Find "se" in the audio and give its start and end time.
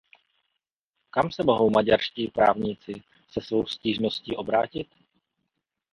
1.31-1.43, 3.31-3.41